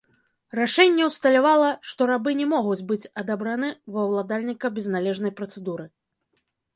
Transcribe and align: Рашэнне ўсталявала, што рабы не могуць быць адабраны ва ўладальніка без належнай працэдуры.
Рашэнне 0.59 1.03
ўсталявала, 1.09 1.67
што 1.89 2.07
рабы 2.11 2.33
не 2.39 2.47
могуць 2.53 2.77
быць 2.91 3.09
адабраны 3.23 3.69
ва 3.97 4.07
ўладальніка 4.09 4.67
без 4.79 4.89
належнай 4.95 5.33
працэдуры. 5.41 5.85